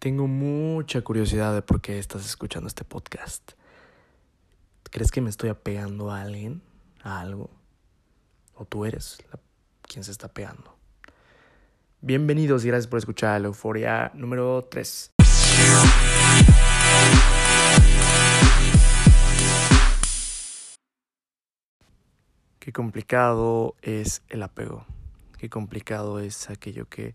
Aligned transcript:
Tengo 0.00 0.26
mucha 0.26 1.02
curiosidad 1.02 1.54
de 1.54 1.60
por 1.60 1.82
qué 1.82 1.98
estás 1.98 2.24
escuchando 2.24 2.68
este 2.68 2.84
podcast. 2.84 3.52
¿Crees 4.84 5.10
que 5.10 5.20
me 5.20 5.28
estoy 5.28 5.50
apegando 5.50 6.10
a 6.10 6.22
alguien? 6.22 6.62
¿A 7.02 7.20
algo? 7.20 7.50
¿O 8.54 8.64
tú 8.64 8.86
eres 8.86 9.22
quien 9.82 10.02
se 10.02 10.10
está 10.10 10.28
pegando? 10.28 10.74
Bienvenidos 12.00 12.64
y 12.64 12.68
gracias 12.68 12.86
por 12.86 12.98
escuchar 12.98 13.42
la 13.42 13.48
Euforia 13.48 14.10
número 14.14 14.64
3. 14.70 15.12
Qué 22.58 22.72
complicado 22.72 23.76
es 23.82 24.22
el 24.30 24.42
apego. 24.44 24.86
Qué 25.36 25.50
complicado 25.50 26.20
es 26.20 26.48
aquello 26.48 26.88
que 26.88 27.14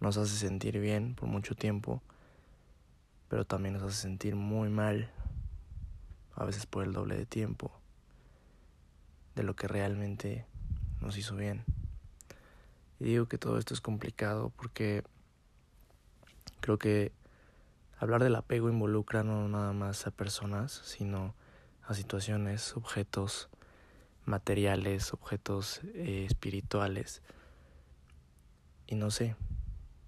nos 0.00 0.16
hace 0.16 0.36
sentir 0.36 0.78
bien 0.78 1.14
por 1.14 1.28
mucho 1.28 1.54
tiempo, 1.54 2.02
pero 3.28 3.44
también 3.44 3.74
nos 3.74 3.82
hace 3.82 4.02
sentir 4.02 4.36
muy 4.36 4.68
mal, 4.68 5.10
a 6.34 6.44
veces 6.44 6.66
por 6.66 6.84
el 6.84 6.92
doble 6.92 7.16
de 7.16 7.26
tiempo, 7.26 7.72
de 9.34 9.42
lo 9.42 9.56
que 9.56 9.68
realmente 9.68 10.46
nos 11.00 11.16
hizo 11.16 11.36
bien. 11.36 11.64
Y 12.98 13.04
digo 13.04 13.26
que 13.26 13.38
todo 13.38 13.58
esto 13.58 13.74
es 13.74 13.80
complicado 13.80 14.50
porque 14.56 15.02
creo 16.60 16.78
que 16.78 17.12
hablar 17.98 18.22
del 18.22 18.34
apego 18.34 18.70
involucra 18.70 19.22
no 19.22 19.48
nada 19.48 19.72
más 19.72 20.06
a 20.06 20.10
personas, 20.10 20.72
sino 20.84 21.34
a 21.86 21.94
situaciones, 21.94 22.76
objetos 22.76 23.48
materiales, 24.24 25.12
objetos 25.12 25.80
eh, 25.94 26.26
espirituales. 26.26 27.22
Y 28.86 28.96
no 28.96 29.10
sé, 29.10 29.36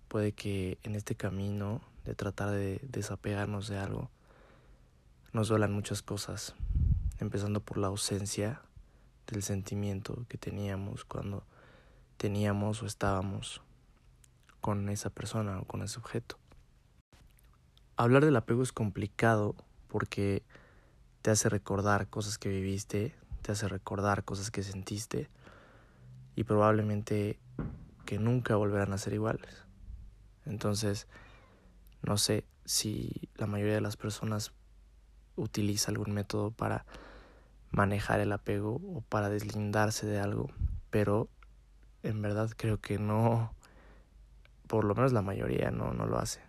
puede 0.09 0.33
que 0.33 0.79
en 0.83 0.95
este 0.95 1.15
camino 1.15 1.80
de 2.05 2.15
tratar 2.15 2.51
de 2.51 2.80
desapegarnos 2.83 3.69
de 3.69 3.79
algo 3.79 4.11
nos 5.33 5.48
duelan 5.48 5.73
muchas 5.73 6.03
cosas, 6.03 6.55
empezando 7.19 7.61
por 7.61 7.77
la 7.77 7.89
ausencia 7.89 8.62
del 9.27 9.42
sentimiento 9.42 10.25
que 10.29 10.39
teníamos 10.39 11.05
cuando 11.05 11.45
teníamos 12.17 12.83
o 12.83 12.86
estábamos 12.86 13.61
con 14.61 14.89
esa 14.89 15.11
persona 15.11 15.61
o 15.61 15.64
con 15.64 15.83
ese 15.83 15.98
objeto. 15.98 16.39
Hablar 17.97 18.25
del 18.25 18.36
apego 18.36 18.62
es 18.62 18.73
complicado 18.73 19.55
porque 19.89 20.42
te 21.23 21.31
hace 21.31 21.48
recordar 21.48 22.09
cosas 22.09 22.39
que 22.39 22.48
viviste, 22.48 23.14
te 23.42 23.53
hace 23.53 23.69
recordar 23.69 24.25
cosas 24.25 24.51
que 24.51 24.62
sentiste 24.62 25.29
y 26.36 26.45
probablemente 26.45 27.39
que 28.06 28.19
nunca 28.19 28.56
volverán 28.56 28.92
a 28.92 28.98
ser 28.98 29.12
iguales. 29.12 29.67
Entonces, 30.49 31.07
no 32.03 32.19
sé 32.19 32.45
si 32.65 33.29
la 33.37 33.47
mayoría 33.47 33.75
de 33.75 33.81
las 33.81 33.97
personas 33.97 34.53
utiliza 35.37 35.91
algún 35.91 36.13
método 36.13 36.51
para 36.51 36.85
manejar 37.71 38.21
el 38.21 38.33
apego 38.33 38.81
o 38.95 39.03
para 39.09 39.29
deslindarse 39.29 40.07
de 40.07 40.19
algo, 40.19 40.51
pero 40.91 41.29
en 42.03 42.23
verdad 42.23 42.51
creo 42.57 42.81
que 42.81 42.99
no, 42.99 43.55
por 44.67 44.85
lo 44.85 44.95
menos 44.95 45.13
la 45.13 45.23
mayoría 45.23 45.71
no, 45.71 45.93
no 45.93 46.07
lo 46.07 46.19
hace. 46.19 46.41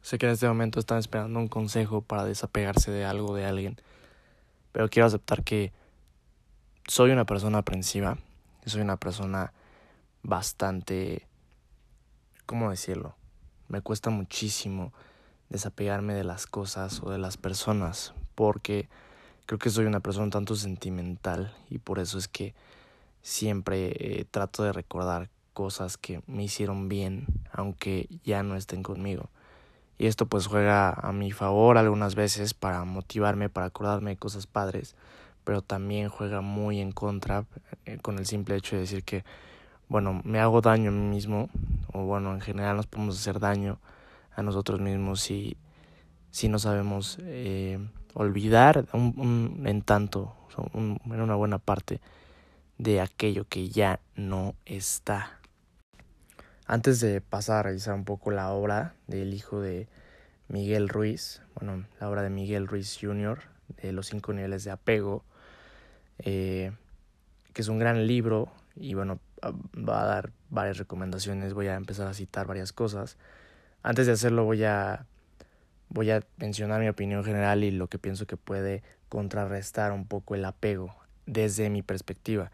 Sé 0.00 0.18
que 0.18 0.26
en 0.26 0.32
este 0.32 0.48
momento 0.48 0.80
están 0.80 0.98
esperando 0.98 1.38
un 1.38 1.48
consejo 1.48 2.02
para 2.02 2.24
desapegarse 2.24 2.90
de 2.90 3.04
algo, 3.04 3.34
de 3.34 3.44
alguien, 3.44 3.76
pero 4.72 4.88
quiero 4.88 5.06
aceptar 5.06 5.44
que 5.44 5.72
soy 6.86 7.10
una 7.10 7.26
persona 7.26 7.58
aprensiva, 7.58 8.16
soy 8.64 8.80
una 8.80 8.96
persona 8.96 9.52
bastante, 10.22 11.26
¿cómo 12.46 12.70
decirlo? 12.70 13.17
Me 13.68 13.80
cuesta 13.80 14.10
muchísimo 14.10 14.92
desapegarme 15.50 16.14
de 16.14 16.24
las 16.24 16.46
cosas 16.46 17.00
o 17.02 17.10
de 17.10 17.18
las 17.18 17.36
personas 17.36 18.12
porque 18.34 18.88
creo 19.46 19.58
que 19.58 19.70
soy 19.70 19.86
una 19.86 20.00
persona 20.00 20.30
tanto 20.30 20.56
sentimental 20.56 21.54
y 21.70 21.78
por 21.78 21.98
eso 21.98 22.18
es 22.18 22.28
que 22.28 22.54
siempre 23.22 23.92
eh, 23.98 24.24
trato 24.30 24.62
de 24.62 24.72
recordar 24.72 25.30
cosas 25.54 25.96
que 25.96 26.22
me 26.26 26.44
hicieron 26.44 26.88
bien 26.88 27.26
aunque 27.52 28.08
ya 28.24 28.42
no 28.42 28.56
estén 28.56 28.82
conmigo. 28.82 29.28
Y 29.98 30.06
esto 30.06 30.26
pues 30.26 30.46
juega 30.46 30.90
a 30.90 31.12
mi 31.12 31.32
favor 31.32 31.76
algunas 31.76 32.14
veces 32.14 32.54
para 32.54 32.84
motivarme, 32.84 33.48
para 33.48 33.66
acordarme 33.66 34.10
de 34.10 34.16
cosas 34.16 34.46
padres, 34.46 34.94
pero 35.42 35.60
también 35.60 36.08
juega 36.08 36.40
muy 36.40 36.80
en 36.80 36.92
contra 36.92 37.46
eh, 37.84 37.98
con 38.00 38.18
el 38.18 38.26
simple 38.26 38.54
hecho 38.54 38.76
de 38.76 38.82
decir 38.82 39.02
que 39.02 39.24
bueno, 39.88 40.20
me 40.22 40.38
hago 40.38 40.60
daño 40.60 40.90
a 40.90 40.92
mí 40.92 41.00
mismo, 41.00 41.48
bueno, 42.04 42.34
en 42.34 42.40
general 42.40 42.76
nos 42.76 42.86
podemos 42.86 43.18
hacer 43.18 43.40
daño 43.40 43.80
a 44.34 44.42
nosotros 44.42 44.80
mismos 44.80 45.20
si, 45.20 45.56
si 46.30 46.48
no 46.48 46.58
sabemos 46.58 47.18
eh, 47.22 47.78
olvidar 48.14 48.86
un, 48.92 49.64
en 49.66 49.82
tanto, 49.82 50.34
en 50.74 51.20
una 51.20 51.34
buena 51.34 51.58
parte 51.58 52.00
de 52.78 53.00
aquello 53.00 53.46
que 53.48 53.68
ya 53.68 54.00
no 54.14 54.54
está. 54.64 55.38
Antes 56.66 57.00
de 57.00 57.20
pasar 57.20 57.58
a 57.58 57.62
revisar 57.64 57.94
un 57.94 58.04
poco 58.04 58.30
la 58.30 58.50
obra 58.50 58.94
del 59.06 59.34
hijo 59.34 59.60
de 59.60 59.88
Miguel 60.48 60.88
Ruiz, 60.88 61.42
bueno, 61.54 61.86
la 62.00 62.08
obra 62.08 62.22
de 62.22 62.30
Miguel 62.30 62.66
Ruiz 62.66 62.98
Jr., 63.00 63.40
de 63.82 63.92
los 63.92 64.06
cinco 64.06 64.32
niveles 64.32 64.64
de 64.64 64.70
apego, 64.70 65.24
eh, 66.18 66.72
que 67.52 67.62
es 67.62 67.68
un 67.68 67.78
gran 67.78 68.06
libro 68.06 68.50
y 68.76 68.94
bueno, 68.94 69.18
va 69.42 70.02
a 70.02 70.06
dar 70.06 70.32
varias 70.50 70.78
recomendaciones, 70.78 71.54
voy 71.54 71.68
a 71.68 71.74
empezar 71.74 72.06
a 72.06 72.14
citar 72.14 72.46
varias 72.46 72.72
cosas. 72.72 73.16
Antes 73.82 74.06
de 74.06 74.12
hacerlo 74.12 74.44
voy 74.44 74.64
a 74.64 75.06
voy 75.88 76.10
a 76.10 76.22
mencionar 76.36 76.80
mi 76.80 76.88
opinión 76.88 77.24
general 77.24 77.64
y 77.64 77.70
lo 77.70 77.88
que 77.88 77.98
pienso 77.98 78.26
que 78.26 78.36
puede 78.36 78.82
contrarrestar 79.08 79.92
un 79.92 80.06
poco 80.06 80.34
el 80.34 80.44
apego 80.44 80.94
desde 81.26 81.70
mi 81.70 81.82
perspectiva. 81.82 82.50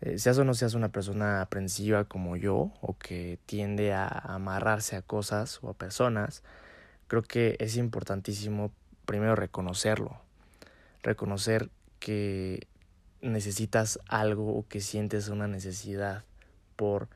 Eh, 0.00 0.18
seas 0.18 0.38
o 0.38 0.44
no 0.44 0.54
seas 0.54 0.74
una 0.74 0.90
persona 0.90 1.40
aprensiva 1.40 2.04
como 2.04 2.36
yo 2.36 2.72
o 2.80 2.96
que 2.98 3.38
tiende 3.46 3.92
a 3.92 4.06
amarrarse 4.06 4.96
a 4.96 5.02
cosas 5.02 5.58
o 5.62 5.70
a 5.70 5.74
personas, 5.74 6.42
creo 7.08 7.22
que 7.22 7.56
es 7.60 7.76
importantísimo 7.76 8.72
primero 9.06 9.36
reconocerlo. 9.36 10.20
Reconocer 11.02 11.70
que 11.98 12.66
necesitas 13.22 13.98
algo 14.08 14.56
o 14.56 14.66
que 14.68 14.80
sientes 14.80 15.28
una 15.28 15.46
necesidad 15.46 16.24
por, 16.76 17.08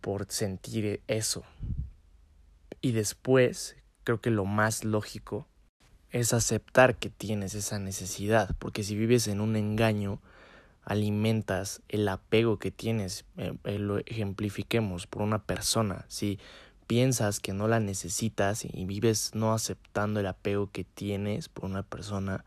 por 0.00 0.26
sentir 0.28 1.00
eso. 1.06 1.44
Y 2.80 2.92
después, 2.92 3.76
creo 4.04 4.20
que 4.20 4.30
lo 4.30 4.44
más 4.44 4.84
lógico 4.84 5.46
es 6.10 6.34
aceptar 6.34 6.96
que 6.96 7.08
tienes 7.08 7.54
esa 7.54 7.78
necesidad, 7.78 8.54
porque 8.58 8.82
si 8.82 8.96
vives 8.96 9.28
en 9.28 9.40
un 9.40 9.56
engaño, 9.56 10.20
alimentas 10.84 11.80
el 11.88 12.08
apego 12.08 12.58
que 12.58 12.70
tienes, 12.70 13.24
eh, 13.36 13.54
eh, 13.64 13.78
lo 13.78 13.98
ejemplifiquemos 13.98 15.06
por 15.06 15.22
una 15.22 15.44
persona, 15.44 16.04
si 16.08 16.38
piensas 16.86 17.40
que 17.40 17.52
no 17.52 17.68
la 17.68 17.80
necesitas 17.80 18.64
y 18.64 18.84
vives 18.84 19.30
no 19.34 19.54
aceptando 19.54 20.20
el 20.20 20.26
apego 20.26 20.70
que 20.70 20.84
tienes 20.84 21.48
por 21.48 21.64
una 21.64 21.82
persona, 21.82 22.44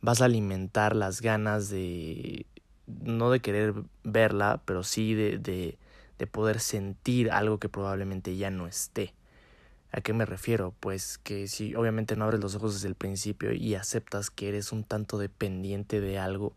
vas 0.00 0.20
a 0.20 0.26
alimentar 0.26 0.94
las 0.94 1.22
ganas 1.22 1.70
de, 1.70 2.46
no 2.86 3.30
de 3.30 3.40
querer 3.40 3.74
verla, 4.02 4.60
pero 4.64 4.82
sí 4.82 5.14
de, 5.14 5.38
de, 5.38 5.78
de 6.18 6.26
poder 6.26 6.60
sentir 6.60 7.30
algo 7.30 7.58
que 7.58 7.68
probablemente 7.68 8.36
ya 8.36 8.50
no 8.50 8.66
esté. 8.66 9.14
¿A 9.92 10.00
qué 10.00 10.12
me 10.12 10.26
refiero? 10.26 10.74
Pues 10.80 11.18
que 11.18 11.46
si 11.46 11.76
obviamente 11.76 12.16
no 12.16 12.24
abres 12.24 12.40
los 12.40 12.56
ojos 12.56 12.74
desde 12.74 12.88
el 12.88 12.96
principio 12.96 13.52
y 13.52 13.76
aceptas 13.76 14.28
que 14.28 14.48
eres 14.48 14.72
un 14.72 14.82
tanto 14.82 15.18
dependiente 15.18 16.00
de 16.00 16.18
algo, 16.18 16.52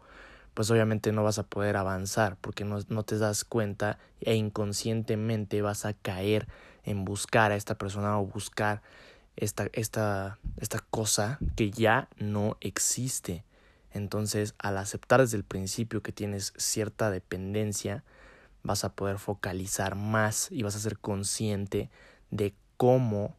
pues 0.55 0.71
obviamente 0.71 1.11
no 1.11 1.23
vas 1.23 1.37
a 1.37 1.43
poder 1.43 1.77
avanzar 1.77 2.35
porque 2.41 2.65
no, 2.65 2.79
no, 2.89 3.03
te 3.03 3.19
das 3.19 3.43
cuenta 3.43 3.99
e 4.21 4.33
inconscientemente 4.33 5.61
vas 5.61 5.85
a 5.85 5.93
caer 5.93 6.47
en 6.83 7.05
buscar 7.05 7.51
a 7.51 7.55
esta 7.55 7.77
persona 7.77 8.19
o 8.19 8.25
buscar 8.25 8.81
esta, 9.35 9.67
esta, 9.73 10.39
esta 10.59 10.79
cosa 10.89 11.37
que 11.55 11.69
ya 11.69 12.09
no 12.17 12.57
existe. 12.59 13.43
Entonces, 13.91 14.55
al 14.59 14.77
aceptar 14.77 15.21
desde 15.21 15.37
el 15.37 15.43
principio 15.43 16.01
que 16.01 16.11
tienes 16.11 16.53
cierta 16.57 17.09
dependencia, 17.09 18.03
vas 18.63 18.83
a 18.83 18.93
poder 18.93 19.17
focalizar 19.17 19.95
más 19.95 20.51
y 20.51 20.63
vas 20.63 20.75
a 20.75 20.79
ser 20.79 20.97
consciente 20.97 21.89
de 22.31 22.53
cómo 22.75 23.35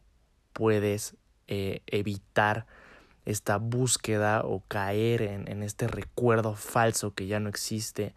puedes 0.53 1.15
eh, 1.47 1.81
evitar 1.87 2.65
esta 3.25 3.57
búsqueda 3.57 4.41
o 4.43 4.63
caer 4.67 5.21
en, 5.21 5.47
en 5.47 5.61
este 5.63 5.87
recuerdo 5.87 6.55
falso 6.55 7.13
que 7.13 7.27
ya 7.27 7.39
no 7.39 7.49
existe 7.49 8.13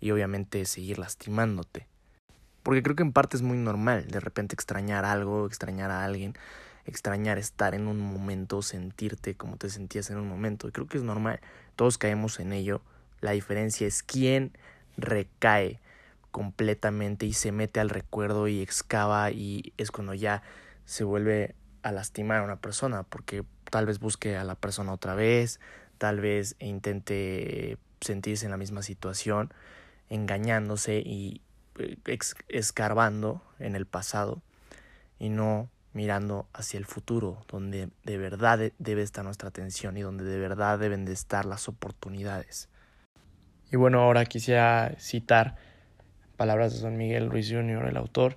y 0.00 0.10
obviamente 0.10 0.64
seguir 0.64 0.98
lastimándote. 0.98 1.86
Porque 2.62 2.82
creo 2.82 2.96
que 2.96 3.02
en 3.02 3.12
parte 3.12 3.36
es 3.36 3.42
muy 3.42 3.56
normal 3.56 4.06
de 4.08 4.20
repente 4.20 4.54
extrañar 4.54 5.04
algo, 5.04 5.46
extrañar 5.46 5.90
a 5.90 6.04
alguien, 6.04 6.34
extrañar 6.88 7.38
estar 7.38 7.74
en 7.74 7.86
un 7.86 8.00
momento, 8.00 8.62
sentirte 8.62 9.34
como 9.34 9.56
te 9.56 9.68
sentías 9.68 10.10
en 10.10 10.18
un 10.18 10.28
momento. 10.28 10.68
Y 10.68 10.72
creo 10.72 10.86
que 10.86 10.98
es 10.98 11.04
normal, 11.04 11.40
todos 11.76 11.98
caemos 11.98 12.40
en 12.40 12.52
ello. 12.52 12.80
La 13.20 13.32
diferencia 13.32 13.86
es 13.86 14.02
quién 14.02 14.52
recae 14.96 15.80
completamente 16.30 17.26
y 17.26 17.32
se 17.32 17.52
mete 17.52 17.80
al 17.80 17.90
recuerdo 17.90 18.48
y 18.48 18.60
excava 18.60 19.30
y 19.30 19.72
es 19.76 19.90
cuando 19.90 20.14
ya 20.14 20.42
se 20.84 21.04
vuelve 21.04 21.54
a 21.82 21.92
lastimar 21.92 22.40
a 22.40 22.44
una 22.44 22.60
persona 22.60 23.02
porque 23.02 23.44
tal 23.70 23.86
vez 23.86 23.98
busque 23.98 24.36
a 24.36 24.44
la 24.44 24.54
persona 24.54 24.92
otra 24.92 25.14
vez, 25.14 25.60
tal 25.98 26.20
vez 26.20 26.56
intente 26.58 27.78
sentirse 28.00 28.44
en 28.44 28.50
la 28.50 28.56
misma 28.56 28.82
situación, 28.82 29.52
engañándose 30.08 30.98
y 30.98 31.42
eh, 31.78 31.98
escarbando 32.48 33.42
en 33.58 33.74
el 33.76 33.86
pasado 33.86 34.42
y 35.18 35.28
no 35.28 35.68
mirando 35.98 36.46
hacia 36.52 36.78
el 36.78 36.84
futuro, 36.84 37.44
donde 37.48 37.88
de 38.04 38.18
verdad 38.18 38.70
debe 38.78 39.02
estar 39.02 39.24
nuestra 39.24 39.48
atención 39.48 39.96
y 39.96 40.02
donde 40.02 40.22
de 40.22 40.38
verdad 40.38 40.78
deben 40.78 41.04
de 41.04 41.12
estar 41.12 41.44
las 41.44 41.66
oportunidades. 41.66 42.68
Y 43.72 43.76
bueno, 43.76 44.00
ahora 44.00 44.24
quisiera 44.24 44.94
citar 45.00 45.56
palabras 46.36 46.72
de 46.72 46.82
Don 46.82 46.96
Miguel 46.96 47.28
Ruiz 47.28 47.50
Jr., 47.50 47.86
el 47.86 47.96
autor, 47.96 48.36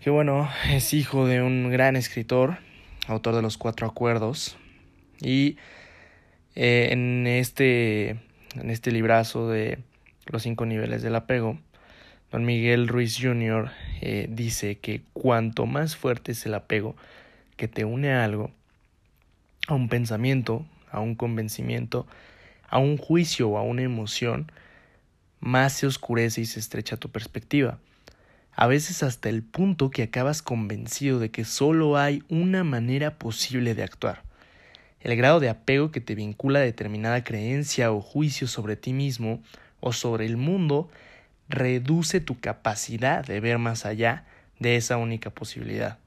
que 0.00 0.08
bueno, 0.08 0.48
es 0.70 0.94
hijo 0.94 1.26
de 1.26 1.42
un 1.42 1.70
gran 1.70 1.96
escritor, 1.96 2.56
autor 3.08 3.34
de 3.34 3.42
los 3.42 3.58
Cuatro 3.58 3.86
Acuerdos, 3.86 4.56
y 5.20 5.58
eh, 6.54 6.88
en, 6.92 7.26
este, 7.26 8.08
en 8.54 8.70
este 8.70 8.90
librazo 8.90 9.50
de 9.50 9.80
los 10.24 10.44
cinco 10.44 10.64
niveles 10.64 11.02
del 11.02 11.14
apego, 11.14 11.58
Don 12.30 12.44
Miguel 12.44 12.88
Ruiz 12.88 13.18
Jr. 13.18 13.70
Eh, 14.02 14.26
dice 14.28 14.76
que 14.78 15.00
cuanto 15.14 15.64
más 15.64 15.96
fuerte 15.96 16.32
es 16.32 16.44
el 16.44 16.54
apego 16.54 16.94
que 17.56 17.68
te 17.68 17.86
une 17.86 18.12
a 18.12 18.24
algo, 18.24 18.50
a 19.66 19.74
un 19.74 19.88
pensamiento, 19.88 20.66
a 20.90 21.00
un 21.00 21.14
convencimiento, 21.14 22.06
a 22.68 22.78
un 22.78 22.98
juicio 22.98 23.48
o 23.48 23.56
a 23.56 23.62
una 23.62 23.82
emoción, 23.82 24.52
más 25.40 25.72
se 25.72 25.86
oscurece 25.86 26.42
y 26.42 26.46
se 26.46 26.60
estrecha 26.60 26.98
tu 26.98 27.08
perspectiva. 27.08 27.78
A 28.52 28.66
veces 28.66 29.02
hasta 29.02 29.30
el 29.30 29.42
punto 29.42 29.90
que 29.90 30.02
acabas 30.02 30.42
convencido 30.42 31.20
de 31.20 31.30
que 31.30 31.44
solo 31.44 31.96
hay 31.96 32.22
una 32.28 32.62
manera 32.62 33.14
posible 33.14 33.74
de 33.74 33.84
actuar. 33.84 34.22
El 35.00 35.16
grado 35.16 35.40
de 35.40 35.48
apego 35.48 35.92
que 35.92 36.00
te 36.00 36.14
vincula 36.14 36.58
a 36.58 36.62
determinada 36.62 37.24
creencia 37.24 37.90
o 37.90 38.02
juicio 38.02 38.48
sobre 38.48 38.76
ti 38.76 38.92
mismo 38.92 39.40
o 39.80 39.92
sobre 39.92 40.26
el 40.26 40.36
mundo 40.36 40.90
reduce 41.48 42.20
tu 42.20 42.38
capacidad 42.38 43.24
de 43.24 43.40
ver 43.40 43.58
más 43.58 43.86
allá 43.86 44.24
de 44.58 44.76
esa 44.76 44.96
única 44.96 45.30
posibilidad. 45.30 45.98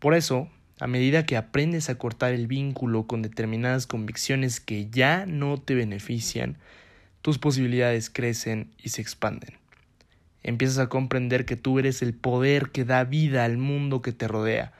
Por 0.00 0.14
eso, 0.14 0.48
a 0.80 0.86
medida 0.86 1.24
que 1.24 1.36
aprendes 1.36 1.88
a 1.88 1.96
cortar 1.96 2.32
el 2.32 2.46
vínculo 2.46 3.06
con 3.06 3.22
determinadas 3.22 3.86
convicciones 3.86 4.60
que 4.60 4.88
ya 4.90 5.24
no 5.26 5.58
te 5.58 5.74
benefician, 5.74 6.56
tus 7.22 7.38
posibilidades 7.38 8.10
crecen 8.10 8.70
y 8.82 8.90
se 8.90 9.00
expanden. 9.00 9.56
Empiezas 10.42 10.78
a 10.78 10.88
comprender 10.88 11.46
que 11.46 11.56
tú 11.56 11.78
eres 11.78 12.02
el 12.02 12.12
poder 12.12 12.70
que 12.70 12.84
da 12.84 13.04
vida 13.04 13.44
al 13.44 13.56
mundo 13.56 14.02
que 14.02 14.12
te 14.12 14.28
rodea. 14.28 14.72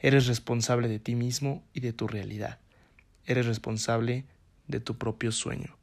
Eres 0.00 0.26
responsable 0.26 0.88
de 0.88 0.98
ti 0.98 1.14
mismo 1.14 1.62
y 1.74 1.80
de 1.80 1.92
tu 1.92 2.08
realidad. 2.08 2.58
Eres 3.26 3.44
responsable 3.44 4.24
de 4.68 4.80
tu 4.80 4.96
propio 4.96 5.32
sueño. 5.32 5.76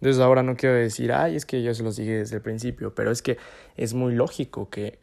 Entonces 0.00 0.20
ahora 0.20 0.42
no 0.42 0.56
quiero 0.56 0.74
decir, 0.74 1.12
ay, 1.12 1.36
es 1.36 1.46
que 1.46 1.62
yo 1.62 1.74
se 1.74 1.82
los 1.82 1.96
dije 1.96 2.18
desde 2.18 2.36
el 2.36 2.42
principio, 2.42 2.94
pero 2.94 3.10
es 3.10 3.22
que 3.22 3.38
es 3.76 3.94
muy 3.94 4.14
lógico 4.14 4.68
que 4.68 4.98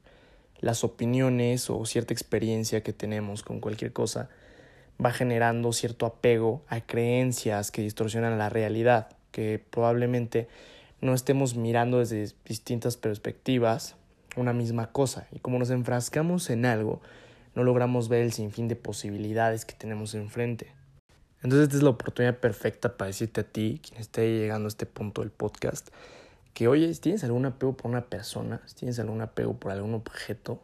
las 0.59 0.83
opiniones 0.83 1.69
o 1.69 1.85
cierta 1.85 2.13
experiencia 2.13 2.83
que 2.83 2.93
tenemos 2.93 3.43
con 3.43 3.59
cualquier 3.59 3.91
cosa 3.91 4.29
va 5.03 5.11
generando 5.11 5.73
cierto 5.73 6.05
apego 6.05 6.63
a 6.67 6.81
creencias 6.81 7.71
que 7.71 7.81
distorsionan 7.81 8.37
la 8.37 8.49
realidad 8.49 9.09
que 9.31 9.59
probablemente 9.69 10.47
no 11.01 11.13
estemos 11.13 11.55
mirando 11.55 11.99
desde 11.99 12.33
distintas 12.45 12.95
perspectivas 12.95 13.97
una 14.37 14.53
misma 14.53 14.91
cosa. 14.91 15.27
Y 15.31 15.39
como 15.39 15.59
nos 15.59 15.69
enfrascamos 15.69 16.49
en 16.49 16.65
algo, 16.65 17.01
no 17.55 17.63
logramos 17.63 18.07
ver 18.07 18.21
el 18.21 18.31
sinfín 18.31 18.67
de 18.67 18.75
posibilidades 18.75 19.65
que 19.65 19.73
tenemos 19.73 20.13
enfrente. 20.13 20.71
Entonces 21.43 21.63
esta 21.63 21.77
es 21.77 21.83
la 21.83 21.89
oportunidad 21.89 22.37
perfecta 22.37 22.95
para 22.95 23.07
decirte 23.07 23.41
a 23.41 23.43
ti, 23.43 23.81
quien 23.85 23.99
esté 23.99 24.39
llegando 24.39 24.67
a 24.67 24.69
este 24.69 24.85
punto 24.85 25.21
del 25.21 25.29
podcast, 25.29 25.89
que 26.53 26.69
oye, 26.69 26.93
si 26.93 27.01
tienes 27.01 27.23
algún 27.25 27.45
apego 27.45 27.75
por 27.75 27.91
una 27.91 28.05
persona, 28.05 28.61
si 28.65 28.75
tienes 28.75 28.97
algún 28.99 29.21
apego 29.21 29.53
por 29.53 29.71
algún 29.71 29.93
objeto, 29.93 30.61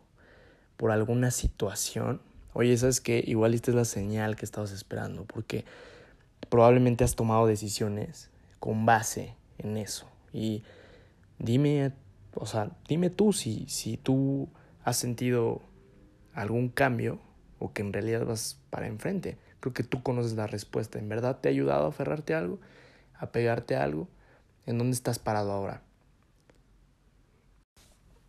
por 0.78 0.92
alguna 0.92 1.32
situación, 1.32 2.22
oye, 2.54 2.78
sabes 2.78 3.02
que 3.02 3.22
igual 3.28 3.54
esta 3.54 3.72
es 3.72 3.76
la 3.76 3.86
señal 3.86 4.38
que 4.38 4.46
estabas 4.46 4.72
esperando, 4.72 5.26
porque 5.26 5.66
probablemente 6.48 7.04
has 7.04 7.16
tomado 7.16 7.46
decisiones 7.46 8.30
con 8.60 8.86
base 8.86 9.36
en 9.58 9.76
eso. 9.76 10.08
Y 10.32 10.64
dime, 11.40 11.92
o 12.36 12.46
sea, 12.46 12.72
dime 12.88 13.10
tú 13.10 13.34
si, 13.34 13.66
si 13.68 13.98
tú 13.98 14.48
has 14.86 14.96
sentido 14.96 15.62
algún 16.34 16.70
cambio 16.70 17.20
o 17.60 17.74
que 17.74 17.82
en 17.82 17.92
realidad 17.92 18.26
vas 18.26 18.58
para 18.70 18.88
enfrente. 18.88 19.38
Creo 19.60 19.74
que 19.74 19.84
tú 19.84 20.04
conoces 20.04 20.34
la 20.34 20.48
respuesta. 20.48 21.00
¿En 21.00 21.10
verdad 21.10 21.40
te 21.40 21.50
ha 21.50 21.52
ayudado 21.52 21.86
a 21.86 21.90
aferrarte 21.90 22.34
a 22.34 22.40
algo? 22.40 22.60
¿A 23.18 23.32
pegarte 23.32 23.76
a 23.76 23.84
algo? 23.84 24.08
¿En 24.66 24.78
dónde 24.78 24.94
estás 24.94 25.20
parado 25.20 25.52
ahora? 25.52 25.82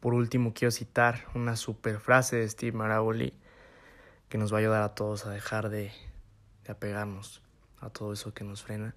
Por 0.01 0.15
último, 0.15 0.55
quiero 0.55 0.71
citar 0.71 1.27
una 1.35 1.57
super 1.57 2.01
frase 2.01 2.37
de 2.37 2.49
Steve 2.49 2.77
Maraboli 2.77 3.35
que 4.29 4.39
nos 4.39 4.53
va 4.53 4.57
a 4.57 4.61
ayudar 4.61 4.83
a 4.83 4.95
todos 4.95 5.27
a 5.27 5.31
dejar 5.31 5.69
de, 5.69 5.93
de 6.65 6.73
apegarnos 6.73 7.43
a 7.81 7.91
todo 7.91 8.13
eso 8.13 8.33
que 8.33 8.45
nos 8.45 8.63
frena 8.63 8.95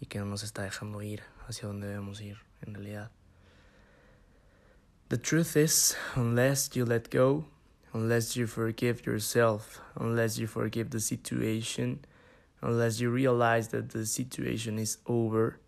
y 0.00 0.06
que 0.06 0.18
no 0.18 0.24
nos 0.24 0.42
está 0.42 0.62
dejando 0.62 1.02
ir 1.02 1.22
hacia 1.46 1.68
donde 1.68 1.86
debemos 1.86 2.20
ir 2.20 2.38
en 2.62 2.74
realidad. 2.74 3.10
The 5.08 5.18
truth 5.18 5.56
is, 5.56 5.96
unless 6.16 6.70
you 6.70 6.86
let 6.86 7.04
go, 7.12 7.46
unless 7.94 8.36
you 8.36 8.46
forgive 8.46 9.06
yourself, 9.06 9.80
unless 9.96 10.38
you 10.38 10.46
forgive 10.46 10.90
the 10.90 11.00
situation, 11.00 12.00
unless 12.60 13.00
you 13.00 13.10
realize 13.10 13.68
that 13.68 13.90
the 13.90 14.06
situation 14.06 14.78
is 14.78 14.98
over, 15.06 15.58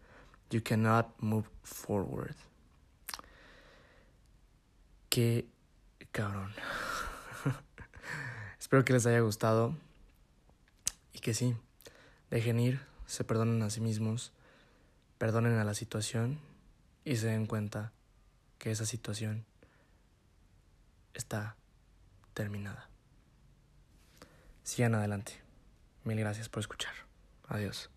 you 0.50 0.60
cannot 0.60 1.10
move 1.20 1.48
forward. 1.62 2.34
Qué 5.10 5.44
cabrón. 6.12 6.52
Espero 8.60 8.84
que 8.84 8.94
les 8.94 9.06
haya 9.06 9.20
gustado 9.20 9.74
y 11.12 11.20
que 11.20 11.34
sí, 11.34 11.54
dejen 12.30 12.58
ir 12.58 12.80
se 13.06 13.24
perdonen 13.24 13.62
a 13.62 13.70
sí 13.70 13.80
mismos, 13.80 14.32
perdonen 15.18 15.58
a 15.58 15.64
la 15.64 15.74
situación 15.74 16.40
y 17.04 17.16
se 17.16 17.28
den 17.28 17.46
cuenta 17.46 17.92
que 18.58 18.70
esa 18.70 18.86
situación 18.86 19.44
está 21.12 21.56
terminada. 22.34 22.88
Sigan 24.62 24.94
adelante. 24.94 25.40
Mil 26.04 26.18
gracias 26.18 26.48
por 26.48 26.60
escuchar. 26.60 26.94
Adiós. 27.48 27.93